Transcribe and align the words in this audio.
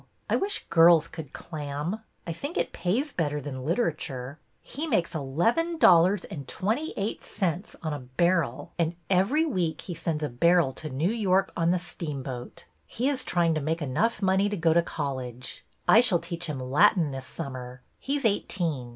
I 0.31 0.35
wish 0.35 0.65
girls 0.71 1.07
could 1.07 1.31
clam. 1.31 1.99
I 2.25 2.33
think 2.33 2.57
it 2.57 2.73
pays 2.73 3.13
better 3.13 3.39
than 3.39 3.63
literature. 3.63 4.39
He 4.63 4.87
makes 4.87 5.13
eleven 5.13 5.77
dollars 5.77 6.23
and 6.25 6.47
twenty 6.47 6.91
eight 6.97 7.23
cents 7.23 7.75
on 7.83 7.93
a 7.93 7.99
barrel, 7.99 8.71
and 8.79 8.95
every 9.11 9.45
week 9.45 9.81
he 9.81 9.93
sends 9.93 10.23
a 10.23 10.27
barrel 10.29 10.69
42 10.69 10.73
BETTY 10.89 10.95
BAIRD'S 10.95 11.03
VENTURES 11.03 11.13
to 11.17 11.19
New 11.19 11.29
York 11.29 11.53
on 11.55 11.69
the 11.69 11.77
steamboat. 11.77 12.65
He 12.87 13.09
is 13.09 13.23
trying 13.23 13.53
to 13.53 13.61
make 13.61 13.79
enough 13.83 14.23
money 14.23 14.49
to 14.49 14.57
go 14.57 14.73
to 14.73 14.81
college. 14.81 15.63
I 15.87 16.01
shall 16.01 16.17
teach 16.17 16.45
him 16.47 16.59
Latin 16.59 17.11
this 17.11 17.27
summer. 17.27 17.83
He 17.99 18.17
's 18.17 18.25
eighteen. 18.25 18.89